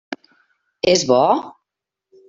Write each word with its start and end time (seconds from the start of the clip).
És 0.95 1.05
bo? 1.13 1.21